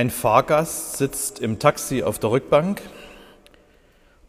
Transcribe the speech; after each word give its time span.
Ein 0.00 0.08
Fahrgast 0.08 0.96
sitzt 0.96 1.40
im 1.40 1.58
Taxi 1.58 2.02
auf 2.02 2.18
der 2.18 2.30
Rückbank 2.30 2.80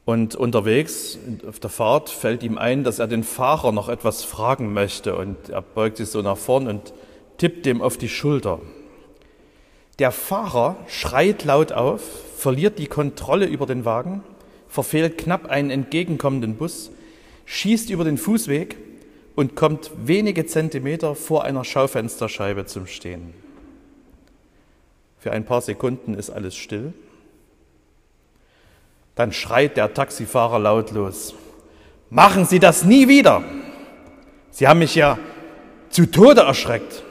und 0.04 0.36
unterwegs 0.36 1.18
auf 1.48 1.62
der 1.62 1.70
Fahrt 1.70 2.10
fällt 2.10 2.44
ihm 2.44 2.58
ein, 2.58 2.84
dass 2.84 3.00
er 3.00 3.08
den 3.08 3.24
Fahrer 3.24 3.72
noch 3.72 3.88
etwas 3.88 4.26
fragen 4.26 4.74
möchte 4.74 5.16
und 5.16 5.48
er 5.48 5.62
beugt 5.62 5.96
sich 5.96 6.10
so 6.10 6.22
nach 6.22 6.36
vorn 6.36 6.68
und 6.68 6.92
tippt 7.38 7.66
dem 7.66 7.82
auf 7.82 7.96
die 7.96 8.10
Schulter. 8.10 8.60
Der 9.98 10.12
Fahrer 10.12 10.76
schreit 10.90 11.46
laut 11.46 11.72
auf, 11.72 12.02
verliert 12.36 12.78
die 12.78 12.88
Kontrolle 12.88 13.46
über 13.46 13.66
den 13.66 13.86
Wagen, 13.86 14.26
verfehlt 14.68 15.18
knapp 15.18 15.50
einen 15.50 15.70
entgegenkommenden 15.70 16.58
Bus, 16.58 16.92
schießt 17.46 17.92
über 17.92 18.04
den 18.04 18.18
Fußweg 18.18 18.76
und 19.38 19.56
kommt 19.56 19.90
wenige 20.04 20.46
Zentimeter 20.46 21.16
vor 21.16 21.46
einer 21.46 21.64
Schaufensterscheibe 21.64 22.66
zum 22.66 22.88
Stehen. 22.88 23.51
Für 25.22 25.32
ein 25.32 25.46
paar 25.46 25.62
Sekunden 25.62 26.16
ist 26.16 26.32
alles 26.32 26.56
still. 26.56 26.94
Dann 29.14 29.32
schreit 29.32 29.78
der 29.78 29.94
Taxifahrer 29.94 30.58
lautlos, 30.58 31.36
machen 32.10 32.46
Sie 32.46 32.58
das 32.58 32.86
nie 32.86 33.08
wieder. 33.08 33.44
Sie 34.50 34.68
haben 34.68 34.80
mich 34.80 34.96
ja 34.96 35.20
zu 35.92 36.08
Tode 36.08 36.42
erschreckt. 36.42 37.04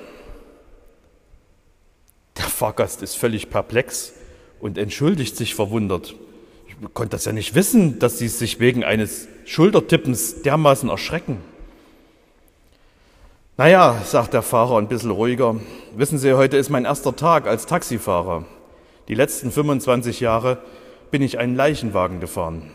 Der 2.37 2.47
Fahrgast 2.47 3.01
ist 3.03 3.15
völlig 3.15 3.49
perplex 3.49 4.13
und 4.59 4.77
entschuldigt 4.77 5.37
sich 5.37 5.55
verwundert. 5.55 6.17
Ich 6.67 6.75
konnte 6.93 7.13
das 7.13 7.27
ja 7.27 7.33
nicht 7.33 7.55
wissen, 7.55 8.01
dass 8.01 8.19
Sie 8.19 8.27
sich 8.27 8.59
wegen 8.59 8.83
eines 8.83 9.29
Schultertippens 9.45 10.43
dermaßen 10.43 10.89
erschrecken. 10.89 11.39
Naja, 13.61 14.01
sagt 14.07 14.33
der 14.33 14.41
Fahrer 14.41 14.79
ein 14.79 14.89
bisschen 14.89 15.11
ruhiger, 15.11 15.55
wissen 15.95 16.17
Sie, 16.17 16.33
heute 16.33 16.57
ist 16.57 16.71
mein 16.71 16.87
erster 16.87 17.15
Tag 17.15 17.47
als 17.47 17.67
Taxifahrer. 17.67 18.47
Die 19.09 19.15
letzten 19.15 19.51
25 19.51 20.19
Jahre 20.19 20.63
bin 21.11 21.21
ich 21.21 21.39
einen 21.39 21.57
Leichenwagen 21.57 22.21
gefahren. 22.21 22.71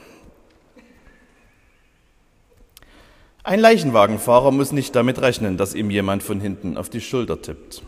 Ein 3.43 3.61
Leichenwagenfahrer 3.61 4.51
muss 4.51 4.73
nicht 4.73 4.95
damit 4.95 5.19
rechnen, 5.21 5.57
dass 5.57 5.73
ihm 5.73 5.89
jemand 5.89 6.21
von 6.21 6.39
hinten 6.39 6.77
auf 6.77 6.89
die 6.89 7.01
Schulter 7.01 7.41
tippt. 7.41 7.81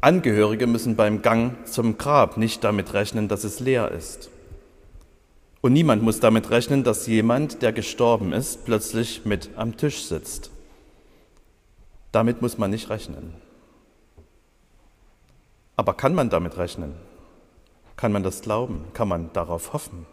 Angehörige 0.00 0.66
müssen 0.66 0.96
beim 0.96 1.20
Gang 1.20 1.66
zum 1.66 1.98
Grab 1.98 2.38
nicht 2.38 2.64
damit 2.64 2.94
rechnen, 2.94 3.28
dass 3.28 3.44
es 3.44 3.60
leer 3.60 3.90
ist. 3.90 4.30
Und 5.60 5.74
niemand 5.74 6.02
muss 6.02 6.18
damit 6.18 6.48
rechnen, 6.48 6.82
dass 6.82 7.06
jemand, 7.06 7.60
der 7.60 7.74
gestorben 7.74 8.32
ist, 8.32 8.64
plötzlich 8.64 9.26
mit 9.26 9.50
am 9.54 9.76
Tisch 9.76 10.04
sitzt. 10.04 10.51
Damit 12.12 12.42
muss 12.42 12.58
man 12.58 12.70
nicht 12.70 12.90
rechnen. 12.90 13.34
Aber 15.76 15.94
kann 15.94 16.14
man 16.14 16.30
damit 16.30 16.58
rechnen? 16.58 16.94
Kann 17.96 18.12
man 18.12 18.22
das 18.22 18.42
glauben? 18.42 18.84
Kann 18.94 19.08
man 19.08 19.32
darauf 19.32 19.72
hoffen? 19.72 20.06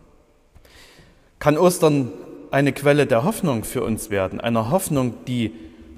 Kann 1.39 1.57
Ostern 1.57 2.11
eine 2.51 2.73
Quelle 2.73 3.05
der 3.05 3.23
Hoffnung 3.23 3.63
für 3.63 3.83
uns 3.83 4.09
werden? 4.09 4.39
Eine 4.39 4.71
Hoffnung, 4.71 5.25
die 5.25 5.53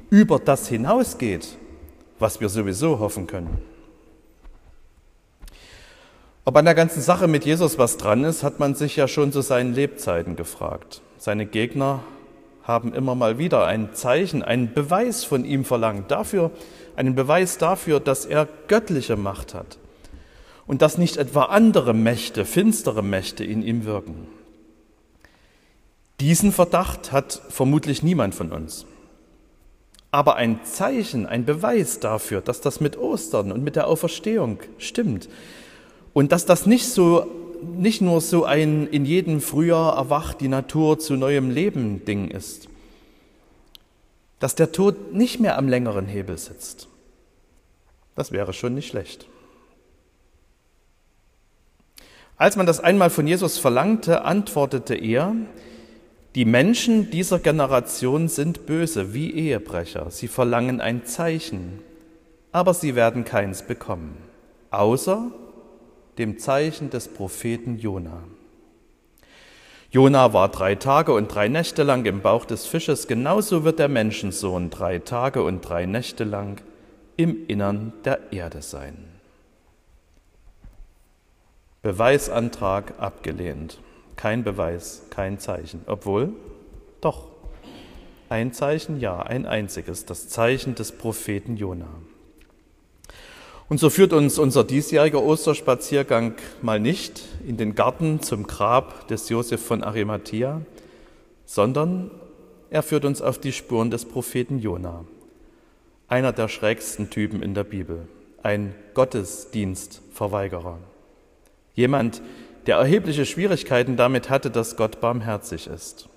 über 0.09 0.39
das 0.39 0.67
hinausgeht, 0.67 1.57
was 2.19 2.41
wir 2.41 2.49
sowieso 2.49 2.99
hoffen 2.99 3.27
können? 3.27 3.61
Ob 6.43 6.57
an 6.57 6.65
der 6.65 6.75
ganzen 6.75 7.01
Sache 7.01 7.27
mit 7.27 7.45
Jesus 7.45 7.77
was 7.77 7.97
dran 7.97 8.23
ist, 8.23 8.43
hat 8.43 8.59
man 8.59 8.73
sich 8.73 8.95
ja 8.95 9.07
schon 9.07 9.31
zu 9.31 9.41
seinen 9.41 9.73
Lebzeiten 9.73 10.35
gefragt. 10.35 11.01
Seine 11.17 11.45
Gegner 11.45 12.01
haben 12.63 12.93
immer 12.93 13.15
mal 13.15 13.37
wieder 13.37 13.65
ein 13.65 13.93
Zeichen, 13.93 14.43
einen 14.43 14.73
Beweis 14.73 15.23
von 15.23 15.45
ihm 15.45 15.65
verlangt, 15.65 16.11
dafür, 16.11 16.51
einen 16.95 17.15
Beweis 17.15 17.57
dafür, 17.57 17.99
dass 17.99 18.25
er 18.25 18.47
göttliche 18.67 19.15
Macht 19.15 19.53
hat 19.53 19.77
und 20.67 20.81
dass 20.81 20.97
nicht 20.97 21.17
etwa 21.17 21.45
andere 21.45 21.93
Mächte, 21.93 22.45
finstere 22.45 23.03
Mächte 23.03 23.43
in 23.43 23.63
ihm 23.63 23.85
wirken. 23.85 24.27
Diesen 26.19 26.51
Verdacht 26.51 27.11
hat 27.11 27.41
vermutlich 27.49 28.03
niemand 28.03 28.35
von 28.35 28.51
uns. 28.51 28.85
Aber 30.11 30.35
ein 30.35 30.59
Zeichen, 30.63 31.25
ein 31.25 31.45
Beweis 31.45 31.99
dafür, 31.99 32.41
dass 32.41 32.61
das 32.61 32.79
mit 32.79 32.97
Ostern 32.97 33.51
und 33.51 33.63
mit 33.63 33.75
der 33.75 33.87
Auferstehung 33.87 34.59
stimmt 34.77 35.29
und 36.13 36.31
dass 36.31 36.45
das 36.45 36.65
nicht 36.65 36.87
so 36.87 37.25
nicht 37.63 38.01
nur 38.01 38.21
so 38.21 38.45
ein 38.45 38.87
in 38.87 39.05
jedem 39.05 39.41
Frühjahr 39.41 39.95
erwacht 39.95 40.41
die 40.41 40.47
Natur 40.47 40.99
zu 40.99 41.15
neuem 41.15 41.49
Leben 41.49 42.05
Ding 42.05 42.29
ist, 42.29 42.67
dass 44.39 44.55
der 44.55 44.71
Tod 44.71 45.13
nicht 45.13 45.39
mehr 45.39 45.57
am 45.57 45.67
längeren 45.67 46.05
Hebel 46.05 46.37
sitzt. 46.37 46.87
Das 48.15 48.31
wäre 48.31 48.53
schon 48.53 48.75
nicht 48.75 48.87
schlecht. 48.87 49.27
Als 52.37 52.55
man 52.55 52.65
das 52.65 52.79
einmal 52.79 53.11
von 53.11 53.27
Jesus 53.27 53.59
verlangte, 53.59 54.23
antwortete 54.23 54.95
er, 54.95 55.35
die 56.33 56.45
Menschen 56.45 57.11
dieser 57.11 57.39
Generation 57.39 58.29
sind 58.29 58.65
böse 58.65 59.13
wie 59.13 59.31
Ehebrecher. 59.31 60.09
Sie 60.09 60.27
verlangen 60.27 60.81
ein 60.81 61.05
Zeichen, 61.05 61.81
aber 62.51 62.73
sie 62.73 62.95
werden 62.95 63.25
keins 63.25 63.63
bekommen, 63.63 64.17
außer 64.71 65.31
dem 66.17 66.39
Zeichen 66.39 66.89
des 66.89 67.07
Propheten 67.07 67.77
Jona. 67.77 68.23
Jona 69.91 70.31
war 70.31 70.49
drei 70.49 70.75
Tage 70.75 71.13
und 71.13 71.27
drei 71.27 71.49
Nächte 71.49 71.83
lang 71.83 72.05
im 72.05 72.21
Bauch 72.21 72.45
des 72.45 72.65
Fisches, 72.65 73.07
genauso 73.07 73.65
wird 73.65 73.77
der 73.77 73.89
Menschensohn 73.89 74.69
drei 74.69 74.99
Tage 74.99 75.43
und 75.43 75.61
drei 75.61 75.85
Nächte 75.85 76.23
lang 76.23 76.61
im 77.17 77.47
Innern 77.47 77.91
der 78.05 78.31
Erde 78.31 78.61
sein. 78.61 79.11
Beweisantrag 81.81 82.93
abgelehnt. 82.99 83.79
Kein 84.15 84.43
Beweis, 84.43 85.03
kein 85.09 85.39
Zeichen. 85.39 85.81
Obwohl, 85.87 86.33
doch, 87.01 87.27
ein 88.29 88.53
Zeichen, 88.53 88.99
ja, 88.99 89.19
ein 89.19 89.45
einziges, 89.45 90.05
das 90.05 90.29
Zeichen 90.29 90.75
des 90.75 90.91
Propheten 90.91 91.57
Jona. 91.57 91.89
Und 93.71 93.77
so 93.77 93.89
führt 93.89 94.11
uns 94.11 94.37
unser 94.37 94.65
diesjähriger 94.65 95.23
Osterspaziergang 95.23 96.33
mal 96.61 96.77
nicht 96.77 97.21
in 97.47 97.55
den 97.55 97.73
Garten 97.73 98.21
zum 98.21 98.45
Grab 98.45 99.07
des 99.07 99.29
Josef 99.29 99.65
von 99.65 99.81
Arimathea, 99.81 100.59
sondern 101.45 102.11
er 102.69 102.83
führt 102.83 103.05
uns 103.05 103.21
auf 103.21 103.37
die 103.39 103.53
Spuren 103.53 103.89
des 103.89 104.03
Propheten 104.03 104.59
Jona, 104.59 105.05
einer 106.09 106.33
der 106.33 106.49
schrägsten 106.49 107.09
Typen 107.09 107.41
in 107.41 107.53
der 107.53 107.63
Bibel, 107.63 108.09
ein 108.43 108.75
Gottesdienstverweigerer. 108.93 110.77
Jemand, 111.73 112.21
der 112.67 112.75
erhebliche 112.75 113.25
Schwierigkeiten 113.25 113.95
damit 113.95 114.29
hatte, 114.29 114.51
dass 114.51 114.75
Gott 114.75 114.99
barmherzig 114.99 115.67
ist. 115.67 116.09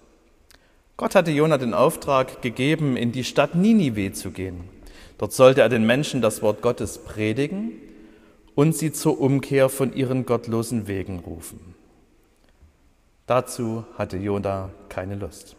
Gott 0.97 1.15
hatte 1.15 1.31
Jona 1.31 1.59
den 1.59 1.73
Auftrag 1.73 2.43
gegeben, 2.43 2.97
in 2.97 3.13
die 3.13 3.23
Stadt 3.23 3.55
Ninive 3.55 4.11
zu 4.11 4.33
gehen 4.33 4.74
Dort 5.19 5.33
sollte 5.33 5.61
er 5.61 5.69
den 5.69 5.87
Menschen 5.87 6.21
das 6.21 6.43
Wort 6.43 6.63
Gottes 6.63 6.99
predigen 6.99 7.73
und 8.55 8.77
sie 8.77 8.93
zur 8.93 9.21
Umkehr 9.21 9.69
von 9.69 9.95
ihren 9.95 10.27
gottlosen 10.27 10.87
Wegen 10.87 11.21
rufen. 11.21 11.75
Dazu 13.27 13.85
hatte 13.97 14.17
Jona 14.17 14.71
keine 14.89 15.15
Lust. 15.15 15.57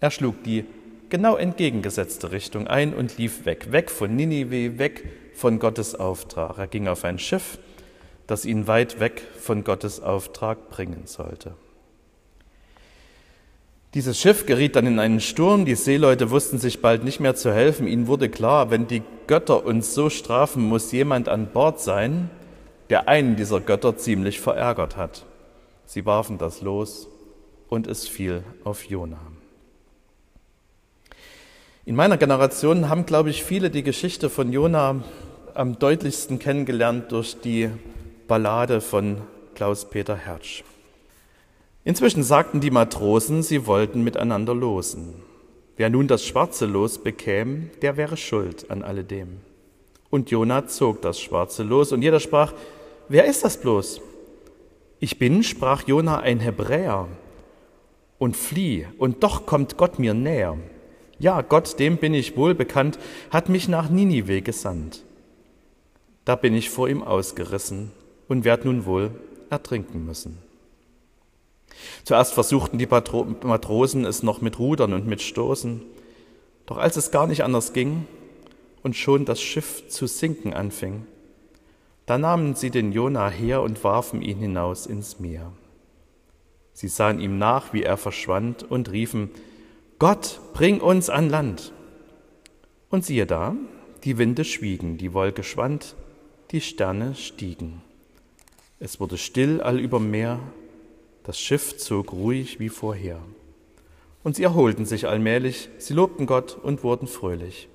Er 0.00 0.10
schlug 0.10 0.42
die 0.44 0.64
genau 1.08 1.36
entgegengesetzte 1.36 2.32
Richtung 2.32 2.66
ein 2.66 2.94
und 2.94 3.18
lief 3.18 3.46
weg, 3.46 3.72
weg 3.72 3.90
von 3.90 4.14
Ninive, 4.14 4.78
weg 4.78 5.08
von 5.34 5.58
Gottes 5.58 5.94
Auftrag. 5.94 6.58
Er 6.58 6.66
ging 6.66 6.88
auf 6.88 7.04
ein 7.04 7.18
Schiff, 7.18 7.58
das 8.26 8.44
ihn 8.44 8.66
weit 8.66 9.00
weg 9.00 9.22
von 9.38 9.64
Gottes 9.64 10.00
Auftrag 10.00 10.68
bringen 10.70 11.02
sollte. 11.06 11.54
Dieses 13.96 14.20
Schiff 14.20 14.44
geriet 14.44 14.76
dann 14.76 14.86
in 14.86 14.98
einen 14.98 15.22
Sturm, 15.22 15.64
die 15.64 15.74
Seeleute 15.74 16.30
wussten 16.30 16.58
sich 16.58 16.82
bald 16.82 17.02
nicht 17.02 17.18
mehr 17.18 17.34
zu 17.34 17.50
helfen. 17.50 17.86
Ihnen 17.86 18.08
wurde 18.08 18.28
klar, 18.28 18.70
wenn 18.70 18.86
die 18.86 19.02
Götter 19.26 19.64
uns 19.64 19.94
so 19.94 20.10
strafen, 20.10 20.62
muss 20.68 20.92
jemand 20.92 21.30
an 21.30 21.46
Bord 21.46 21.80
sein, 21.80 22.28
der 22.90 23.08
einen 23.08 23.36
dieser 23.36 23.58
Götter 23.58 23.96
ziemlich 23.96 24.38
verärgert 24.38 24.98
hat. 24.98 25.24
Sie 25.86 26.04
warfen 26.04 26.36
das 26.36 26.60
los 26.60 27.08
und 27.70 27.86
es 27.86 28.06
fiel 28.06 28.42
auf 28.64 28.84
Jona. 28.84 29.16
In 31.86 31.96
meiner 31.96 32.18
Generation 32.18 32.90
haben, 32.90 33.06
glaube 33.06 33.30
ich, 33.30 33.44
viele 33.44 33.70
die 33.70 33.82
Geschichte 33.82 34.28
von 34.28 34.52
Jona 34.52 35.02
am 35.54 35.78
deutlichsten 35.78 36.38
kennengelernt 36.38 37.12
durch 37.12 37.40
die 37.40 37.70
Ballade 38.28 38.82
von 38.82 39.22
Klaus-Peter 39.54 40.16
Hertsch. 40.16 40.64
Inzwischen 41.86 42.24
sagten 42.24 42.58
die 42.58 42.72
Matrosen, 42.72 43.44
sie 43.44 43.64
wollten 43.64 44.02
miteinander 44.02 44.56
losen. 44.56 45.22
Wer 45.76 45.88
nun 45.88 46.08
das 46.08 46.26
schwarze 46.26 46.66
Los 46.66 46.98
bekäme, 46.98 47.70
der 47.80 47.96
wäre 47.96 48.16
schuld 48.16 48.72
an 48.72 48.82
alledem. 48.82 49.36
Und 50.10 50.32
Jona 50.32 50.66
zog 50.66 51.00
das 51.00 51.20
schwarze 51.20 51.62
Los, 51.62 51.92
und 51.92 52.02
jeder 52.02 52.18
sprach, 52.18 52.52
wer 53.08 53.26
ist 53.26 53.44
das 53.44 53.58
bloß? 53.58 54.00
Ich 54.98 55.20
bin, 55.20 55.44
sprach 55.44 55.86
Jona, 55.86 56.18
ein 56.18 56.40
Hebräer, 56.40 57.06
und 58.18 58.36
flieh, 58.36 58.88
und 58.98 59.22
doch 59.22 59.46
kommt 59.46 59.76
Gott 59.76 60.00
mir 60.00 60.12
näher. 60.12 60.58
Ja, 61.20 61.40
Gott, 61.42 61.78
dem 61.78 61.98
bin 61.98 62.14
ich 62.14 62.36
wohl 62.36 62.56
bekannt, 62.56 62.98
hat 63.30 63.48
mich 63.48 63.68
nach 63.68 63.90
Ninive 63.90 64.42
gesandt. 64.42 65.04
Da 66.24 66.34
bin 66.34 66.52
ich 66.52 66.68
vor 66.68 66.88
ihm 66.88 67.04
ausgerissen 67.04 67.92
und 68.26 68.44
werd 68.44 68.64
nun 68.64 68.86
wohl 68.86 69.12
ertrinken 69.50 70.04
müssen. 70.04 70.45
Zuerst 72.04 72.34
versuchten 72.34 72.78
die 72.78 72.86
Matrosen 72.86 74.04
es 74.04 74.22
noch 74.22 74.40
mit 74.40 74.58
Rudern 74.58 74.92
und 74.92 75.06
mit 75.06 75.22
Stoßen, 75.22 75.82
doch 76.66 76.78
als 76.78 76.96
es 76.96 77.10
gar 77.10 77.26
nicht 77.26 77.44
anders 77.44 77.72
ging 77.72 78.06
und 78.82 78.96
schon 78.96 79.24
das 79.24 79.40
Schiff 79.40 79.88
zu 79.88 80.06
sinken 80.06 80.54
anfing, 80.54 81.06
da 82.06 82.18
nahmen 82.18 82.54
sie 82.54 82.70
den 82.70 82.92
Jona 82.92 83.28
her 83.28 83.62
und 83.62 83.82
warfen 83.82 84.22
ihn 84.22 84.38
hinaus 84.38 84.86
ins 84.86 85.18
Meer. 85.18 85.52
Sie 86.72 86.88
sahen 86.88 87.20
ihm 87.20 87.38
nach, 87.38 87.72
wie 87.72 87.82
er 87.82 87.96
verschwand, 87.96 88.62
und 88.62 88.92
riefen, 88.92 89.30
Gott, 89.98 90.40
bring 90.52 90.80
uns 90.80 91.08
an 91.10 91.30
Land. 91.30 91.72
Und 92.90 93.04
siehe 93.04 93.26
da, 93.26 93.56
die 94.04 94.18
Winde 94.18 94.44
schwiegen, 94.44 94.98
die 94.98 95.14
Wolke 95.14 95.42
schwand, 95.42 95.96
die 96.52 96.60
Sterne 96.60 97.14
stiegen. 97.14 97.82
Es 98.78 99.00
wurde 99.00 99.18
still 99.18 99.60
allüberm 99.60 100.10
Meer, 100.10 100.38
das 101.26 101.40
Schiff 101.40 101.76
zog 101.76 102.12
ruhig 102.12 102.60
wie 102.60 102.68
vorher. 102.68 103.18
Und 104.22 104.36
sie 104.36 104.44
erholten 104.44 104.86
sich 104.86 105.08
allmählich, 105.08 105.68
sie 105.76 105.92
lobten 105.92 106.24
Gott 106.24 106.56
und 106.56 106.84
wurden 106.84 107.08
fröhlich. 107.08 107.68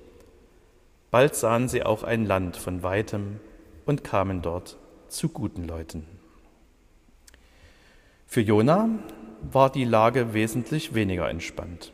Bald 1.10 1.34
sahen 1.34 1.68
sie 1.68 1.82
auch 1.82 2.02
ein 2.02 2.24
Land 2.24 2.56
von 2.56 2.82
weitem 2.82 3.40
und 3.84 4.04
kamen 4.04 4.40
dort 4.40 4.78
zu 5.08 5.28
guten 5.28 5.68
Leuten. 5.68 6.06
Für 8.26 8.40
Jona 8.40 8.88
war 9.42 9.70
die 9.70 9.84
Lage 9.84 10.32
wesentlich 10.32 10.94
weniger 10.94 11.28
entspannt. 11.28 11.92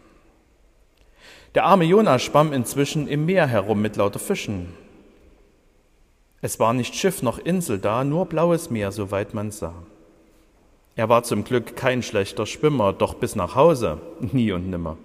Der 1.56 1.64
arme 1.64 1.86
Jona 1.86 2.20
schwamm 2.20 2.52
inzwischen 2.52 3.08
im 3.08 3.26
Meer 3.26 3.48
herum 3.48 3.82
mit 3.82 3.96
lauter 3.96 4.20
Fischen. 4.20 4.74
Es 6.40 6.60
war 6.60 6.72
nicht 6.72 6.94
Schiff 6.94 7.20
noch 7.22 7.40
Insel 7.40 7.80
da, 7.80 8.04
nur 8.04 8.26
blaues 8.26 8.70
Meer, 8.70 8.92
soweit 8.92 9.34
man 9.34 9.50
sah. 9.50 9.74
Er 10.98 11.08
war 11.08 11.22
zum 11.22 11.44
Glück 11.44 11.76
kein 11.76 12.02
schlechter 12.02 12.44
Schwimmer, 12.44 12.92
doch 12.92 13.14
bis 13.14 13.36
nach 13.36 13.54
Hause 13.54 14.00
nie 14.32 14.50
und 14.50 14.68
nimmer. 14.68 14.98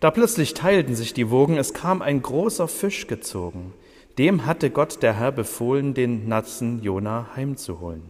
Da 0.00 0.10
plötzlich 0.10 0.54
teilten 0.54 0.94
sich 0.94 1.12
die 1.12 1.30
Wogen, 1.30 1.58
es 1.58 1.74
kam 1.74 2.00
ein 2.00 2.22
großer 2.22 2.66
Fisch 2.66 3.06
gezogen. 3.06 3.74
Dem 4.16 4.46
hatte 4.46 4.70
Gott 4.70 5.02
der 5.02 5.12
Herr 5.12 5.32
befohlen, 5.32 5.92
den 5.92 6.28
nassen 6.28 6.82
Jona 6.82 7.26
heimzuholen. 7.36 8.04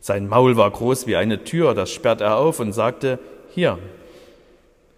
Sein 0.00 0.26
Maul 0.26 0.56
war 0.56 0.72
groß 0.72 1.06
wie 1.06 1.14
eine 1.14 1.44
Tür, 1.44 1.72
das 1.72 1.92
sperrt 1.92 2.20
er 2.20 2.36
auf 2.36 2.58
und 2.58 2.72
sagte, 2.72 3.20
hier. 3.50 3.78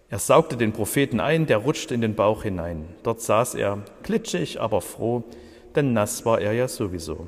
Er 0.09 0.17
saugte 0.17 0.57
den 0.57 0.73
Propheten 0.73 1.19
ein, 1.19 1.45
der 1.45 1.57
rutschte 1.57 1.93
in 1.93 2.01
den 2.01 2.15
Bauch 2.15 2.41
hinein. 2.41 2.95
Dort 3.03 3.21
saß 3.21 3.53
er, 3.53 3.83
klitschig, 4.01 4.59
aber 4.59 4.81
froh, 4.81 5.23
denn 5.75 5.93
nass 5.93 6.25
war 6.25 6.41
er 6.41 6.53
ja 6.53 6.67
sowieso. 6.67 7.27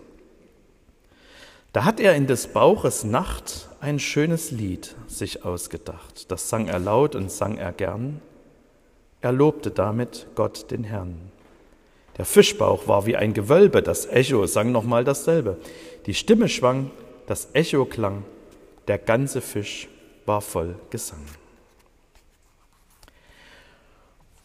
Da 1.71 1.85
hat 1.85 1.99
er 1.99 2.15
in 2.15 2.25
des 2.25 2.47
Bauches 2.47 3.03
Nacht 3.03 3.69
ein 3.79 3.99
schönes 3.99 4.49
Lied 4.51 4.95
sich 5.07 5.45
ausgedacht. 5.45 6.31
Das 6.31 6.49
sang 6.49 6.67
er 6.67 6.79
laut 6.79 7.15
und 7.15 7.31
sang 7.31 7.57
er 7.57 7.71
gern. 7.71 8.21
Er 9.21 9.31
lobte 9.31 9.69
damit 9.69 10.27
Gott 10.33 10.71
den 10.71 10.83
Herrn. 10.83 11.31
Der 12.17 12.25
Fischbauch 12.25 12.87
war 12.87 13.05
wie 13.05 13.15
ein 13.15 13.33
Gewölbe, 13.33 13.81
das 13.81 14.07
Echo 14.07 14.45
sang 14.47 14.71
nochmal 14.71 15.03
dasselbe. 15.03 15.57
Die 16.05 16.13
Stimme 16.13 16.49
schwang, 16.49 16.89
das 17.27 17.49
Echo 17.53 17.85
klang, 17.85 18.25
der 18.87 18.97
ganze 18.97 19.39
Fisch 19.39 19.87
war 20.25 20.41
voll 20.41 20.75
Gesang. 20.89 21.23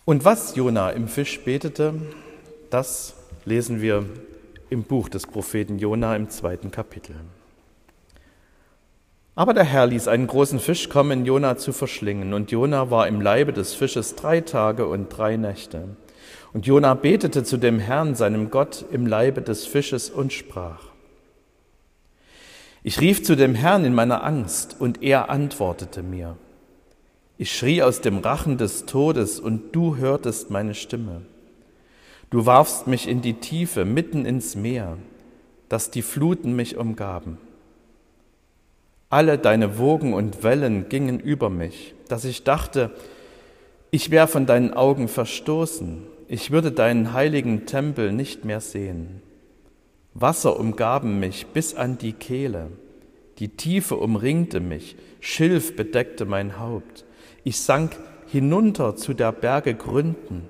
Und 0.05 0.25
was 0.25 0.55
Jona 0.55 0.91
im 0.91 1.09
Fisch 1.09 1.43
betete, 1.43 1.95
das 2.69 3.15
lesen 3.45 3.81
wir 3.81 4.05
im 4.75 4.83
Buch 4.83 5.09
des 5.09 5.27
Propheten 5.27 5.79
Jona 5.79 6.15
im 6.17 6.29
zweiten 6.29 6.71
Kapitel. 6.71 7.15
Aber 9.37 9.55
der 9.55 9.65
Herr 9.65 9.87
ließ 9.87 10.09
einen 10.09 10.27
großen 10.27 10.59
Fisch 10.61 10.89
kommen, 10.89 11.25
Jona 11.25 11.57
zu 11.57 11.73
verschlingen, 11.73 12.35
und 12.35 12.51
Jona 12.51 12.91
war 12.91 13.09
im 13.09 13.21
Leibe 13.21 13.53
des 13.53 13.73
Fisches 13.73 14.17
drei 14.17 14.41
Tage 14.41 14.87
und 14.87 15.09
drei 15.09 15.37
Nächte. 15.37 15.97
Und 16.53 16.67
Jona 16.67 16.95
betete 16.95 17.43
zu 17.45 17.57
dem 17.57 17.79
Herrn, 17.79 18.15
seinem 18.15 18.51
Gott, 18.51 18.85
im 18.93 19.07
Leibe 19.07 19.43
des 19.43 19.67
Fisches 19.67 20.11
und 20.11 20.33
sprach. 20.33 20.83
Ich 22.83 23.01
rief 23.01 23.25
zu 23.25 23.37
dem 23.37 23.55
Herrn 23.55 23.85
in 23.85 23.95
meiner 23.95 24.23
Angst, 24.25 24.77
und 24.79 25.03
er 25.03 25.31
antwortete 25.31 26.03
mir. 26.03 26.37
Ich 27.39 27.57
schrie 27.57 27.83
aus 27.83 28.01
dem 28.01 28.19
Rachen 28.19 28.59
des 28.59 28.87
Todes, 28.87 29.41
und 29.41 29.75
du 29.75 29.97
hörtest 29.97 30.51
meine 30.51 30.75
Stimme. 30.75 31.23
Du 32.31 32.47
warfst 32.47 32.87
mich 32.87 33.09
in 33.09 33.23
die 33.23 33.35
Tiefe, 33.35 33.85
mitten 33.85 34.25
ins 34.27 34.57
Meer, 34.57 34.99
dass 35.69 35.91
die 35.91 36.03
Fluten 36.03 36.57
mich 36.57 36.77
umgaben. 36.77 37.39
Alle 39.11 39.39
deine 39.39 39.79
Wogen 39.79 40.13
und 40.13 40.43
Wellen 40.43 40.89
gingen 40.89 41.21
über 41.21 41.51
mich, 41.51 41.95
dass 42.09 42.25
ich 42.25 42.43
dachte, 42.45 42.91
ich 43.91 44.11
wäre 44.11 44.27
von 44.27 44.47
deinen 44.47 44.75
Augen 44.75 45.09
verstoßen, 45.09 46.03
ich 46.27 46.51
würde 46.51 46.73
deinen 46.73 47.13
heiligen 47.13 47.67
Tempel 47.67 48.13
nicht 48.13 48.45
mehr 48.45 48.61
sehen. 48.61 49.23
Wasser 50.15 50.59
umgaben 50.59 51.21
mich 51.21 51.47
bis 51.49 51.75
an 51.75 51.99
die 51.99 52.13
Kehle, 52.13 52.71
die 53.39 53.49
Tiefe 53.49 53.97
umringte 53.97 54.61
mich, 54.61 54.97
Schilf 55.21 55.77
bedeckte 55.77 56.25
mein 56.25 56.59
Haupt. 56.59 57.05
Ich 57.43 57.61
sank 57.61 57.97
hinunter 58.27 58.97
zu 58.97 59.13
der 59.15 59.33
Berge 59.33 59.75
Gründen 59.75 60.49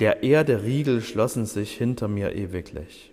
der 0.00 0.22
Erde 0.22 0.64
Riegel 0.64 1.02
schlossen 1.02 1.46
sich 1.46 1.76
hinter 1.76 2.08
mir 2.08 2.34
ewiglich. 2.34 3.12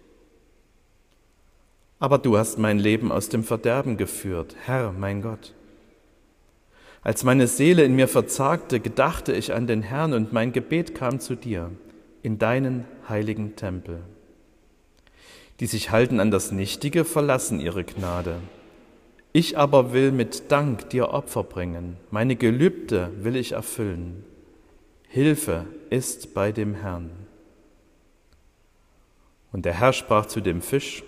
Aber 1.99 2.17
du 2.17 2.37
hast 2.37 2.57
mein 2.57 2.79
Leben 2.79 3.11
aus 3.11 3.29
dem 3.29 3.43
Verderben 3.43 3.97
geführt, 3.97 4.55
Herr, 4.65 4.93
mein 4.93 5.21
Gott. 5.21 5.53
Als 7.01 7.23
meine 7.23 7.47
Seele 7.47 7.83
in 7.83 7.95
mir 7.95 8.07
verzagte, 8.07 8.79
gedachte 8.79 9.33
ich 9.33 9.53
an 9.53 9.67
den 9.67 9.81
Herrn 9.81 10.13
und 10.13 10.33
mein 10.33 10.53
Gebet 10.53 10.95
kam 10.95 11.19
zu 11.19 11.35
dir 11.35 11.71
in 12.21 12.37
deinen 12.37 12.85
heiligen 13.07 13.55
Tempel. 13.55 13.99
Die 15.59 15.67
sich 15.67 15.91
halten 15.91 16.19
an 16.19 16.31
das 16.31 16.51
Nichtige, 16.51 17.03
verlassen 17.03 17.59
ihre 17.59 17.83
Gnade. 17.83 18.35
Ich 19.33 19.57
aber 19.57 19.93
will 19.93 20.11
mit 20.11 20.51
Dank 20.51 20.89
dir 20.89 21.09
Opfer 21.09 21.43
bringen, 21.43 21.97
meine 22.11 22.35
Gelübde 22.35 23.11
will 23.21 23.35
ich 23.35 23.53
erfüllen. 23.53 24.23
Hilfe 25.09 25.65
ist 25.89 26.33
bei 26.33 26.51
dem 26.51 26.75
Herrn. 26.75 27.09
Und 29.51 29.65
der 29.65 29.73
Herr 29.73 29.93
sprach 29.93 30.25
zu 30.25 30.41
dem 30.41 30.61
Fisch, 30.61 31.03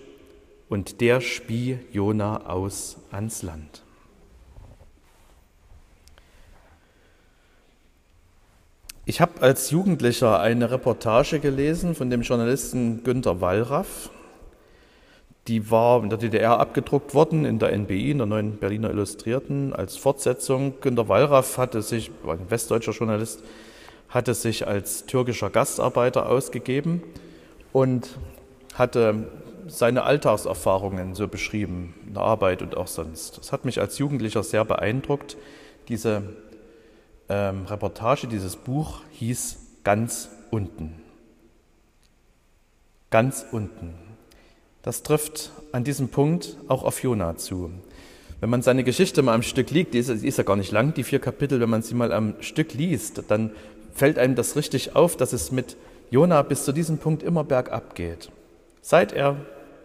und 0.68 1.00
der 1.00 1.20
spie 1.20 1.78
Jona 1.92 2.46
aus 2.46 2.96
ans 3.10 3.42
Land. 3.42 3.82
Ich 9.04 9.20
habe 9.20 9.42
als 9.42 9.70
Jugendlicher 9.70 10.38
eine 10.40 10.70
Reportage 10.70 11.40
gelesen 11.40 11.96
von 11.96 12.08
dem 12.08 12.22
Journalisten 12.22 13.02
Günter 13.02 13.40
Wallraff. 13.40 14.10
Die 15.48 15.70
war 15.70 16.02
in 16.04 16.10
der 16.10 16.18
DDR 16.18 16.60
abgedruckt 16.60 17.12
worden 17.12 17.44
in 17.44 17.58
der 17.58 17.76
NBI, 17.76 18.12
in 18.12 18.18
der 18.18 18.28
neuen 18.28 18.58
Berliner 18.58 18.90
Illustrierten, 18.90 19.72
als 19.72 19.96
Fortsetzung. 19.96 20.74
Günter 20.80 21.08
Wallraff 21.08 21.58
hatte 21.58 21.82
sich, 21.82 22.12
war 22.22 22.34
ein 22.34 22.48
westdeutscher 22.50 22.92
Journalist, 22.92 23.42
hatte 24.10 24.34
sich 24.34 24.66
als 24.66 25.06
türkischer 25.06 25.50
Gastarbeiter 25.50 26.28
ausgegeben 26.28 27.02
und 27.72 28.18
hatte 28.74 29.28
seine 29.66 30.02
Alltagserfahrungen 30.02 31.14
so 31.14 31.28
beschrieben, 31.28 31.94
in 32.06 32.14
der 32.14 32.24
Arbeit 32.24 32.62
und 32.62 32.76
auch 32.76 32.88
sonst. 32.88 33.38
Das 33.38 33.52
hat 33.52 33.64
mich 33.64 33.80
als 33.80 33.98
Jugendlicher 33.98 34.42
sehr 34.42 34.64
beeindruckt. 34.64 35.36
Diese 35.88 36.22
ähm, 37.28 37.66
Reportage, 37.66 38.26
dieses 38.26 38.56
Buch 38.56 39.00
hieß 39.12 39.58
Ganz 39.82 40.28
unten. 40.50 41.00
Ganz 43.10 43.46
unten. 43.50 43.94
Das 44.82 45.02
trifft 45.02 45.52
an 45.72 45.84
diesem 45.84 46.08
Punkt 46.08 46.56
auch 46.68 46.82
auf 46.82 47.02
Jona 47.02 47.36
zu. 47.36 47.70
Wenn 48.40 48.50
man 48.50 48.62
seine 48.62 48.84
Geschichte 48.84 49.22
mal 49.22 49.34
am 49.34 49.42
Stück 49.42 49.70
liest, 49.70 49.94
die 49.94 49.98
ist, 49.98 50.22
die 50.22 50.26
ist 50.26 50.38
ja 50.38 50.44
gar 50.44 50.56
nicht 50.56 50.72
lang, 50.72 50.94
die 50.94 51.02
vier 51.02 51.18
Kapitel, 51.18 51.60
wenn 51.60 51.70
man 51.70 51.82
sie 51.82 51.94
mal 51.94 52.12
am 52.12 52.34
Stück 52.40 52.74
liest, 52.74 53.22
dann 53.28 53.52
fällt 54.00 54.18
einem 54.18 54.34
das 54.34 54.56
richtig 54.56 54.96
auf, 54.96 55.14
dass 55.18 55.34
es 55.34 55.52
mit 55.52 55.76
Jona 56.10 56.40
bis 56.40 56.64
zu 56.64 56.72
diesem 56.72 56.96
Punkt 56.96 57.22
immer 57.22 57.44
bergab 57.44 57.94
geht. 57.94 58.30
Seit 58.80 59.12
er 59.12 59.36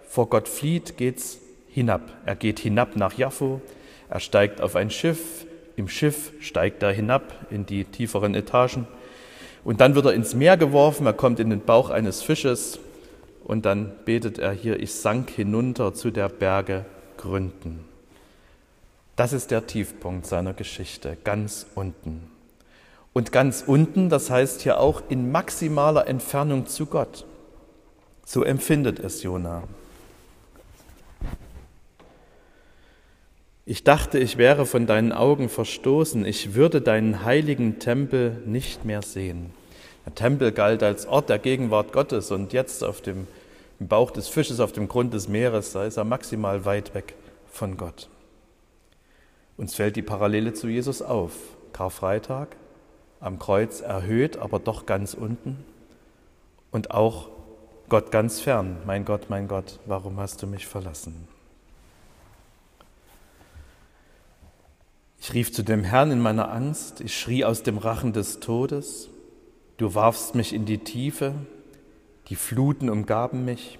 vor 0.07 0.29
Gott 0.29 0.47
flieht, 0.47 0.95
geht's 0.95 1.37
hinab. 1.67 2.01
Er 2.25 2.37
geht 2.37 2.59
hinab 2.59 2.95
nach 2.95 3.17
Jaffo, 3.17 3.59
er 4.07 4.21
steigt 4.21 4.61
auf 4.61 4.77
ein 4.77 4.89
Schiff, 4.89 5.45
im 5.75 5.89
Schiff 5.89 6.31
steigt 6.39 6.81
er 6.81 6.93
hinab 6.93 7.23
in 7.49 7.65
die 7.65 7.83
tieferen 7.83 8.35
Etagen 8.35 8.87
und 9.65 9.81
dann 9.81 9.95
wird 9.95 10.05
er 10.05 10.13
ins 10.13 10.33
Meer 10.33 10.55
geworfen, 10.55 11.05
er 11.05 11.11
kommt 11.11 11.41
in 11.41 11.49
den 11.49 11.59
Bauch 11.59 11.89
eines 11.89 12.21
Fisches 12.21 12.79
und 13.43 13.65
dann 13.65 13.91
betet 14.05 14.39
er 14.39 14.53
hier, 14.53 14.79
ich 14.79 14.93
sank 14.93 15.29
hinunter 15.29 15.93
zu 15.93 16.09
der 16.09 16.29
Berge 16.29 16.85
Gründen. 17.17 17.83
Das 19.17 19.33
ist 19.33 19.51
der 19.51 19.67
Tiefpunkt 19.67 20.25
seiner 20.25 20.53
Geschichte, 20.53 21.17
ganz 21.25 21.65
unten. 21.75 22.34
Und 23.17 23.31
ganz 23.31 23.63
unten, 23.65 24.09
das 24.09 24.29
heißt 24.29 24.59
hier 24.59 24.81
auch 24.81 25.01
in 25.07 25.31
maximaler 25.31 26.05
Entfernung 26.05 26.65
zu 26.65 26.85
Gott. 26.85 27.23
So 28.25 28.43
empfindet 28.43 28.99
es 28.99 29.23
Jona. 29.23 29.63
Ich 33.65 33.85
dachte, 33.85 34.19
ich 34.19 34.37
wäre 34.37 34.65
von 34.65 34.85
deinen 34.85 35.13
Augen 35.13 35.47
verstoßen, 35.47 36.25
ich 36.25 36.55
würde 36.55 36.81
deinen 36.81 37.23
heiligen 37.23 37.79
Tempel 37.79 38.43
nicht 38.45 38.83
mehr 38.83 39.01
sehen. 39.01 39.51
Der 40.05 40.13
Tempel 40.13 40.51
galt 40.51 40.83
als 40.83 41.05
Ort 41.05 41.29
der 41.29 41.39
Gegenwart 41.39 41.93
Gottes 41.93 42.31
und 42.31 42.51
jetzt 42.51 42.83
auf 42.83 42.99
dem 42.99 43.27
Bauch 43.79 44.11
des 44.11 44.27
Fisches 44.27 44.59
auf 44.59 44.73
dem 44.73 44.89
Grund 44.89 45.13
des 45.13 45.29
Meeres, 45.29 45.71
da 45.71 45.85
ist 45.85 45.95
er 45.95 46.03
maximal 46.03 46.65
weit 46.65 46.93
weg 46.93 47.13
von 47.49 47.77
Gott. 47.77 48.09
Uns 49.55 49.73
fällt 49.73 49.95
die 49.95 50.01
Parallele 50.01 50.53
zu 50.53 50.67
Jesus 50.67 51.01
auf. 51.01 51.31
Karfreitag, 51.71 52.57
am 53.25 53.39
Kreuz 53.39 53.81
erhöht, 53.81 54.37
aber 54.37 54.59
doch 54.59 54.85
ganz 54.85 55.15
unten. 55.15 55.57
Und 56.71 56.91
auch 56.91 57.29
Gott 57.89 58.11
ganz 58.11 58.39
fern. 58.39 58.77
Mein 58.85 59.03
Gott, 59.03 59.29
mein 59.29 59.47
Gott, 59.47 59.79
warum 59.85 60.19
hast 60.19 60.43
du 60.43 60.47
mich 60.47 60.67
verlassen? 60.67 61.27
Ich 65.19 65.33
rief 65.33 65.51
zu 65.51 65.63
dem 65.63 65.83
Herrn 65.83 66.11
in 66.11 66.19
meiner 66.19 66.51
Angst, 66.51 67.01
ich 67.01 67.17
schrie 67.19 67.43
aus 67.43 67.63
dem 67.63 67.79
Rachen 67.79 68.13
des 68.13 68.41
Todes, 68.41 69.09
du 69.77 69.95
warfst 69.95 70.35
mich 70.35 70.53
in 70.53 70.65
die 70.65 70.77
Tiefe, 70.77 71.33
die 72.27 72.35
Fluten 72.35 72.91
umgaben 72.91 73.43
mich, 73.43 73.79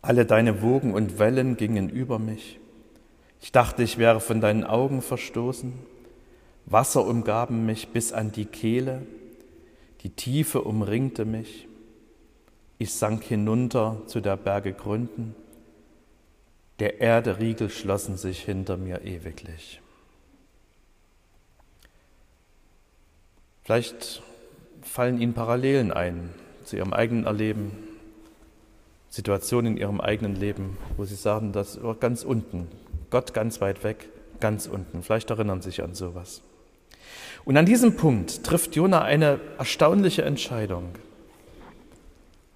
alle 0.00 0.24
deine 0.24 0.62
Wogen 0.62 0.94
und 0.94 1.18
Wellen 1.18 1.58
gingen 1.58 1.90
über 1.90 2.18
mich. 2.18 2.58
Ich 3.42 3.52
dachte, 3.52 3.82
ich 3.82 3.98
wäre 3.98 4.20
von 4.20 4.40
deinen 4.40 4.64
Augen 4.64 5.02
verstoßen, 5.02 5.74
Wasser 6.66 7.04
umgaben 7.04 7.66
mich 7.66 7.88
bis 7.88 8.12
an 8.12 8.32
die 8.32 8.46
Kehle, 8.46 9.06
die 10.02 10.10
Tiefe 10.10 10.62
umringte 10.62 11.24
mich, 11.24 11.68
ich 12.78 12.94
sank 12.94 13.24
hinunter 13.24 14.02
zu 14.06 14.20
der 14.20 14.36
Berge 14.36 14.72
Gründen, 14.72 15.34
der 16.78 17.00
Erde 17.00 17.38
Riegel 17.38 17.68
schlossen 17.68 18.16
sich 18.16 18.42
hinter 18.42 18.78
mir 18.78 19.02
ewiglich. 19.02 19.82
Vielleicht 23.62 24.22
fallen 24.82 25.20
Ihnen 25.20 25.34
Parallelen 25.34 25.92
ein 25.92 26.30
zu 26.64 26.76
Ihrem 26.76 26.94
eigenen 26.94 27.26
Erleben, 27.26 27.72
Situationen 29.10 29.72
in 29.72 29.76
Ihrem 29.76 30.00
eigenen 30.00 30.36
Leben, 30.36 30.78
wo 30.96 31.04
Sie 31.04 31.16
sagen, 31.16 31.52
das 31.52 31.82
war 31.82 31.94
ganz 31.94 32.24
unten, 32.24 32.68
Gott 33.10 33.34
ganz 33.34 33.60
weit 33.60 33.84
weg, 33.84 34.08
ganz 34.40 34.66
unten. 34.66 35.02
Vielleicht 35.02 35.30
erinnern 35.30 35.62
Sie 35.62 35.70
sich 35.70 35.82
an 35.82 35.94
sowas. 35.94 36.42
Und 37.44 37.56
an 37.56 37.66
diesem 37.66 37.96
Punkt 37.96 38.44
trifft 38.44 38.76
Jona 38.76 39.02
eine 39.02 39.40
erstaunliche 39.58 40.22
Entscheidung. 40.22 40.90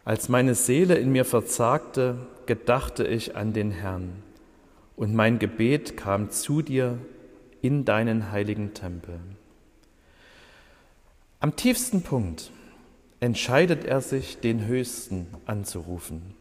Als 0.04 0.28
meine 0.28 0.54
Seele 0.54 0.96
in 0.96 1.12
mir 1.12 1.24
verzagte, 1.24 2.16
gedachte 2.46 3.06
ich 3.06 3.36
an 3.36 3.52
den 3.52 3.70
Herrn, 3.70 4.22
und 4.96 5.14
mein 5.14 5.38
Gebet 5.38 5.96
kam 5.96 6.30
zu 6.30 6.62
dir 6.62 6.98
in 7.62 7.84
deinen 7.84 8.30
heiligen 8.30 8.74
Tempel. 8.74 9.18
Am 11.40 11.56
tiefsten 11.56 12.02
Punkt 12.02 12.52
entscheidet 13.20 13.84
er 13.84 14.00
sich, 14.00 14.38
den 14.38 14.66
Höchsten 14.66 15.26
anzurufen. 15.46 16.34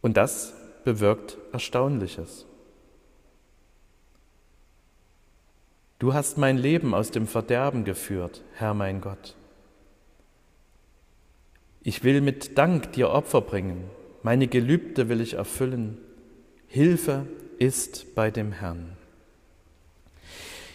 Und 0.00 0.16
das 0.16 0.52
bewirkt 0.84 1.38
Erstaunliches. 1.52 2.46
Du 6.02 6.14
hast 6.14 6.36
mein 6.36 6.58
Leben 6.58 6.94
aus 6.94 7.12
dem 7.12 7.28
Verderben 7.28 7.84
geführt, 7.84 8.42
Herr 8.54 8.74
mein 8.74 9.00
Gott. 9.00 9.36
Ich 11.84 12.02
will 12.02 12.20
mit 12.20 12.58
Dank 12.58 12.90
dir 12.94 13.10
Opfer 13.10 13.40
bringen, 13.40 13.84
meine 14.24 14.48
Gelübde 14.48 15.08
will 15.08 15.20
ich 15.20 15.34
erfüllen. 15.34 15.98
Hilfe 16.66 17.28
ist 17.60 18.16
bei 18.16 18.32
dem 18.32 18.50
Herrn. 18.50 18.96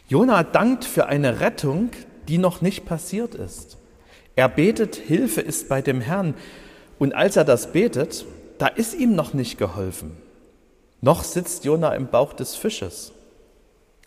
Jona 0.07 0.43
dankt 0.43 0.85
für 0.85 1.07
eine 1.07 1.41
Rettung, 1.41 1.89
die 2.29 2.37
noch 2.37 2.61
nicht 2.61 2.85
passiert 2.85 3.35
ist. 3.35 3.77
Er 4.37 4.47
betet, 4.47 4.95
Hilfe 4.95 5.41
ist 5.41 5.67
bei 5.67 5.81
dem 5.81 5.99
Herrn. 5.99 6.35
Und 6.99 7.13
als 7.13 7.35
er 7.35 7.43
das 7.43 7.73
betet, 7.73 8.25
da 8.59 8.67
ist 8.67 8.93
ihm 8.93 9.13
noch 9.13 9.33
nicht 9.33 9.57
geholfen. 9.57 10.15
Noch 11.01 11.25
sitzt 11.25 11.65
Jona 11.65 11.95
im 11.95 12.07
Bauch 12.07 12.31
des 12.31 12.55
Fisches. 12.55 13.11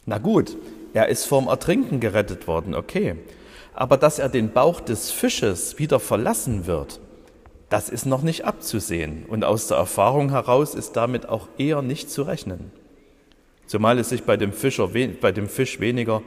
Na 0.06 0.16
gut, 0.16 0.56
er 0.92 1.08
ist 1.08 1.24
vorm 1.24 1.48
Ertrinken 1.48 2.00
gerettet 2.00 2.46
worden, 2.46 2.74
okay. 2.74 3.16
Aber 3.74 3.96
dass 3.96 4.18
er 4.18 4.28
den 4.28 4.52
Bauch 4.52 4.80
des 4.80 5.10
Fisches 5.10 5.78
wieder 5.78 6.00
verlassen 6.00 6.66
wird, 6.66 7.00
das 7.68 7.88
ist 7.88 8.04
noch 8.04 8.22
nicht 8.22 8.44
abzusehen. 8.44 9.24
Und 9.28 9.44
aus 9.44 9.68
der 9.68 9.76
Erfahrung 9.76 10.30
heraus 10.30 10.74
ist 10.74 10.96
damit 10.96 11.28
auch 11.28 11.48
eher 11.56 11.82
nicht 11.82 12.10
zu 12.10 12.22
rechnen 12.22 12.72
zumal 13.70 14.00
es 14.00 14.08
sich 14.08 14.24
bei 14.24 14.36
dem, 14.36 14.52
Fischer, 14.52 14.88
bei 15.20 15.30
dem 15.30 15.48
Fisch 15.48 15.78
weniger 15.78 16.22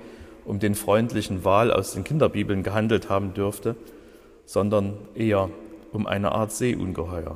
um 0.45 0.59
den 0.59 0.75
freundlichen 0.75 1.43
Wal 1.43 1.73
aus 1.73 1.91
den 1.91 2.05
Kinderbibeln 2.05 2.63
gehandelt 2.63 3.09
haben 3.09 3.33
dürfte, 3.33 3.75
sondern 4.45 4.97
eher 5.13 5.49
um 5.91 6.07
eine 6.07 6.31
Art 6.31 6.53
Seeungeheuer. 6.53 7.35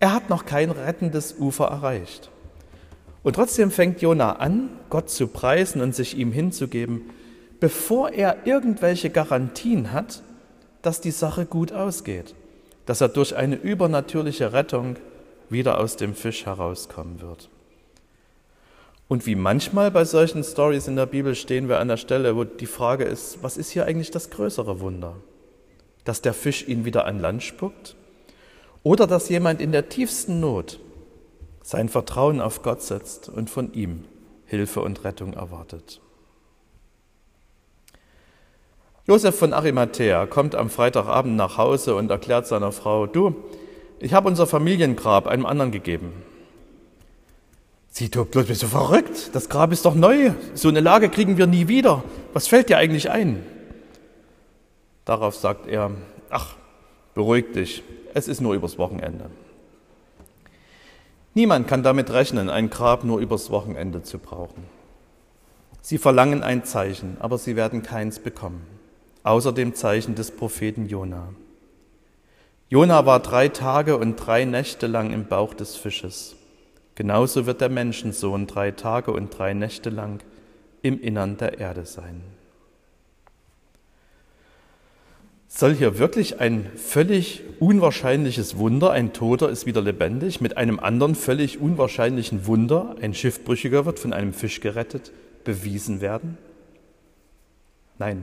Er 0.00 0.12
hat 0.12 0.28
noch 0.28 0.44
kein 0.44 0.72
rettendes 0.72 1.36
Ufer 1.38 1.66
erreicht. 1.66 2.30
Und 3.26 3.32
trotzdem 3.34 3.72
fängt 3.72 4.02
Jona 4.02 4.36
an, 4.36 4.70
Gott 4.88 5.10
zu 5.10 5.26
preisen 5.26 5.80
und 5.80 5.96
sich 5.96 6.16
ihm 6.16 6.30
hinzugeben, 6.30 7.10
bevor 7.58 8.10
er 8.10 8.46
irgendwelche 8.46 9.10
Garantien 9.10 9.90
hat, 9.90 10.22
dass 10.80 11.00
die 11.00 11.10
Sache 11.10 11.44
gut 11.44 11.72
ausgeht, 11.72 12.36
dass 12.84 13.00
er 13.00 13.08
durch 13.08 13.34
eine 13.34 13.56
übernatürliche 13.56 14.52
Rettung 14.52 14.94
wieder 15.50 15.80
aus 15.80 15.96
dem 15.96 16.14
Fisch 16.14 16.46
herauskommen 16.46 17.20
wird. 17.20 17.50
Und 19.08 19.26
wie 19.26 19.34
manchmal 19.34 19.90
bei 19.90 20.04
solchen 20.04 20.44
Stories 20.44 20.86
in 20.86 20.94
der 20.94 21.06
Bibel 21.06 21.34
stehen 21.34 21.68
wir 21.68 21.80
an 21.80 21.88
der 21.88 21.96
Stelle, 21.96 22.36
wo 22.36 22.44
die 22.44 22.66
Frage 22.66 23.02
ist, 23.02 23.42
was 23.42 23.56
ist 23.56 23.70
hier 23.70 23.86
eigentlich 23.86 24.12
das 24.12 24.30
größere 24.30 24.78
Wunder? 24.78 25.16
Dass 26.04 26.22
der 26.22 26.32
Fisch 26.32 26.68
ihn 26.68 26.84
wieder 26.84 27.06
an 27.06 27.18
Land 27.18 27.42
spuckt? 27.42 27.96
Oder 28.84 29.08
dass 29.08 29.28
jemand 29.28 29.60
in 29.60 29.72
der 29.72 29.88
tiefsten 29.88 30.38
Not 30.38 30.78
sein 31.66 31.88
Vertrauen 31.88 32.40
auf 32.40 32.62
Gott 32.62 32.80
setzt 32.80 33.28
und 33.28 33.50
von 33.50 33.72
ihm 33.72 34.04
Hilfe 34.44 34.80
und 34.82 35.02
Rettung 35.02 35.32
erwartet? 35.32 36.00
Josef 39.08 39.36
von 39.36 39.52
Arimathea 39.52 40.26
kommt 40.26 40.54
am 40.54 40.70
Freitagabend 40.70 41.34
nach 41.34 41.58
Hause 41.58 41.96
und 41.96 42.08
erklärt 42.08 42.46
seiner 42.46 42.70
Frau, 42.70 43.06
du, 43.06 43.34
ich 43.98 44.14
habe 44.14 44.28
unser 44.28 44.46
Familiengrab 44.46 45.26
einem 45.26 45.44
anderen 45.44 45.72
gegeben. 45.72 46.12
Sie 47.88 48.10
tut 48.10 48.30
bloß, 48.30 48.46
bist 48.46 48.62
du 48.62 48.68
verrückt? 48.68 49.30
Das 49.32 49.48
Grab 49.48 49.72
ist 49.72 49.86
doch 49.86 49.94
neu. 49.96 50.32
So 50.54 50.68
eine 50.68 50.80
Lage 50.80 51.08
kriegen 51.08 51.36
wir 51.36 51.48
nie 51.48 51.66
wieder. 51.66 52.04
Was 52.32 52.46
fällt 52.46 52.68
dir 52.68 52.78
eigentlich 52.78 53.10
ein? 53.10 53.44
Darauf 55.04 55.34
sagt 55.34 55.66
er, 55.66 55.90
ach, 56.30 56.54
beruhig 57.14 57.52
dich, 57.54 57.82
es 58.14 58.28
ist 58.28 58.40
nur 58.40 58.54
übers 58.54 58.78
Wochenende. 58.78 59.30
Niemand 61.36 61.68
kann 61.68 61.82
damit 61.82 62.10
rechnen, 62.10 62.48
ein 62.48 62.70
Grab 62.70 63.04
nur 63.04 63.18
übers 63.18 63.50
Wochenende 63.50 64.02
zu 64.02 64.18
brauchen. 64.18 64.64
Sie 65.82 65.98
verlangen 65.98 66.42
ein 66.42 66.64
Zeichen, 66.64 67.18
aber 67.20 67.36
sie 67.36 67.56
werden 67.56 67.82
keins 67.82 68.20
bekommen, 68.20 68.66
außer 69.22 69.52
dem 69.52 69.74
Zeichen 69.74 70.14
des 70.14 70.30
Propheten 70.30 70.86
Jona. 70.86 71.28
Jona 72.70 73.04
war 73.04 73.20
drei 73.20 73.48
Tage 73.48 73.98
und 73.98 74.16
drei 74.16 74.46
Nächte 74.46 74.86
lang 74.86 75.12
im 75.12 75.26
Bauch 75.26 75.52
des 75.52 75.76
Fisches. 75.76 76.36
Genauso 76.94 77.44
wird 77.44 77.60
der 77.60 77.68
Menschensohn 77.68 78.46
drei 78.46 78.70
Tage 78.70 79.12
und 79.12 79.28
drei 79.36 79.52
Nächte 79.52 79.90
lang 79.90 80.20
im 80.80 80.98
Innern 80.98 81.36
der 81.36 81.58
Erde 81.58 81.84
sein. 81.84 82.22
Soll 85.56 85.74
hier 85.74 85.98
wirklich 85.98 86.38
ein 86.38 86.70
völlig 86.76 87.42
unwahrscheinliches 87.60 88.58
Wunder, 88.58 88.90
ein 88.90 89.14
Toter 89.14 89.48
ist 89.48 89.64
wieder 89.64 89.80
lebendig, 89.80 90.42
mit 90.42 90.58
einem 90.58 90.78
anderen 90.78 91.14
völlig 91.14 91.58
unwahrscheinlichen 91.58 92.46
Wunder, 92.46 92.94
ein 93.00 93.14
Schiffbrüchiger 93.14 93.86
wird 93.86 93.98
von 93.98 94.12
einem 94.12 94.34
Fisch 94.34 94.60
gerettet, 94.60 95.12
bewiesen 95.44 96.02
werden? 96.02 96.36
Nein. 97.98 98.22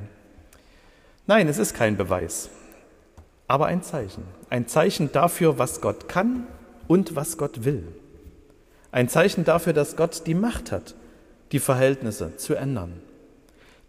Nein, 1.25 1.47
es 1.47 1.57
ist 1.57 1.73
kein 1.73 1.97
Beweis, 1.97 2.51
aber 3.47 3.65
ein 3.65 3.81
Zeichen. 3.81 4.25
Ein 4.51 4.67
Zeichen 4.67 5.11
dafür, 5.11 5.57
was 5.57 5.81
Gott 5.81 6.07
kann 6.07 6.45
und 6.87 7.15
was 7.15 7.39
Gott 7.39 7.65
will. 7.65 7.87
Ein 8.91 9.09
Zeichen 9.09 9.43
dafür, 9.43 9.73
dass 9.73 9.95
Gott 9.95 10.27
die 10.27 10.35
Macht 10.35 10.71
hat, 10.71 10.93
die 11.51 11.57
Verhältnisse 11.57 12.37
zu 12.37 12.53
ändern. 12.53 13.01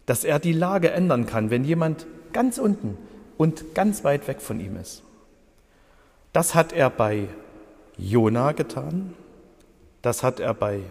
Dass 0.07 0.23
er 0.23 0.39
die 0.39 0.53
Lage 0.53 0.89
ändern 0.89 1.27
kann, 1.27 1.51
wenn 1.51 1.63
jemand 1.63 2.07
ganz 2.33 2.57
unten 2.57 2.97
und 3.37 3.75
ganz 3.75 4.03
weit 4.03 4.27
weg 4.27 4.41
von 4.41 4.59
ihm 4.59 4.77
ist. 4.77 5.03
Das 6.33 6.55
hat 6.55 6.73
er 6.73 6.89
bei 6.89 7.27
Jona 7.97 8.51
getan, 8.51 9.13
das 10.01 10.23
hat 10.23 10.39
er 10.39 10.53
bei 10.53 10.81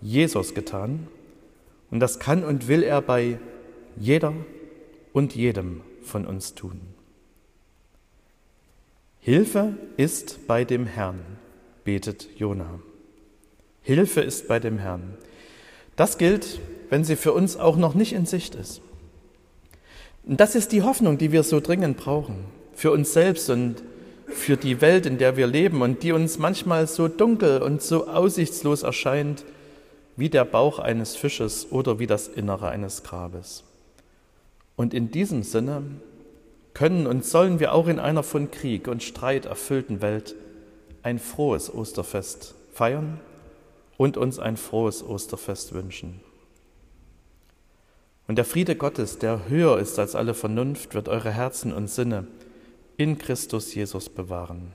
Jesus 0.00 0.54
getan 0.54 1.08
und 1.90 2.00
das 2.00 2.18
kann 2.18 2.44
und 2.44 2.68
will 2.68 2.82
er 2.82 3.00
bei 3.00 3.38
jeder 3.96 4.34
und 5.12 5.34
jedem 5.34 5.82
von 6.02 6.26
uns 6.26 6.54
tun. 6.54 6.80
Hilfe 9.20 9.76
ist 9.96 10.46
bei 10.46 10.64
dem 10.64 10.84
Herrn, 10.84 11.20
betet 11.84 12.28
Jona. 12.36 12.80
Hilfe 13.82 14.20
ist 14.20 14.48
bei 14.48 14.58
dem 14.58 14.78
Herrn. 14.78 15.16
Das 15.96 16.18
gilt, 16.18 16.60
wenn 16.90 17.04
sie 17.04 17.16
für 17.16 17.32
uns 17.32 17.56
auch 17.56 17.76
noch 17.76 17.94
nicht 17.94 18.12
in 18.12 18.26
Sicht 18.26 18.54
ist. 18.54 18.80
Und 20.24 20.40
das 20.40 20.54
ist 20.54 20.72
die 20.72 20.82
Hoffnung, 20.82 21.18
die 21.18 21.32
wir 21.32 21.42
so 21.42 21.60
dringend 21.60 21.96
brauchen, 21.96 22.44
für 22.74 22.90
uns 22.90 23.12
selbst 23.12 23.50
und 23.50 23.82
für 24.26 24.56
die 24.56 24.80
Welt, 24.80 25.06
in 25.06 25.18
der 25.18 25.36
wir 25.36 25.46
leben 25.46 25.82
und 25.82 26.02
die 26.02 26.12
uns 26.12 26.38
manchmal 26.38 26.86
so 26.86 27.08
dunkel 27.08 27.60
und 27.60 27.82
so 27.82 28.06
aussichtslos 28.06 28.82
erscheint, 28.82 29.44
wie 30.16 30.28
der 30.28 30.44
Bauch 30.44 30.78
eines 30.78 31.16
Fisches 31.16 31.70
oder 31.70 31.98
wie 31.98 32.06
das 32.06 32.28
Innere 32.28 32.68
eines 32.68 33.02
Grabes. 33.02 33.64
Und 34.76 34.94
in 34.94 35.10
diesem 35.10 35.42
Sinne 35.42 35.82
können 36.74 37.06
und 37.06 37.24
sollen 37.24 37.60
wir 37.60 37.74
auch 37.74 37.88
in 37.88 37.98
einer 37.98 38.22
von 38.22 38.50
Krieg 38.50 38.88
und 38.88 39.02
Streit 39.02 39.46
erfüllten 39.46 40.00
Welt 40.00 40.34
ein 41.02 41.18
frohes 41.18 41.72
Osterfest 41.72 42.54
feiern 42.72 43.20
und 43.96 44.16
uns 44.16 44.38
ein 44.38 44.56
frohes 44.56 45.02
Osterfest 45.02 45.74
wünschen. 45.74 46.20
Und 48.32 48.36
der 48.36 48.46
Friede 48.46 48.76
Gottes, 48.76 49.18
der 49.18 49.50
höher 49.50 49.78
ist 49.78 49.98
als 49.98 50.14
alle 50.14 50.32
Vernunft, 50.32 50.94
wird 50.94 51.10
eure 51.10 51.30
Herzen 51.30 51.70
und 51.70 51.90
Sinne 51.90 52.26
in 52.96 53.18
Christus 53.18 53.74
Jesus 53.74 54.08
bewahren. 54.08 54.72